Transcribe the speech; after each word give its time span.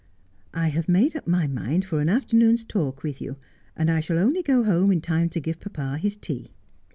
'I 0.55 0.69
have 0.69 0.89
made 0.89 1.15
up 1.15 1.27
my 1.27 1.45
mind 1.45 1.85
for 1.85 2.01
an 2.01 2.09
afternoon's 2.09 2.63
talk 2.63 3.03
with 3.03 3.21
you, 3.21 3.35
and 3.77 3.87
I 3.91 4.01
shall 4.01 4.17
only 4.17 4.41
go 4.41 4.63
home 4.63 4.91
in 4.91 4.99
time 4.99 5.29
to 5.29 5.39
give 5.39 5.59
papa 5.59 5.99
his 5.99 6.15
tea.' 6.15 6.49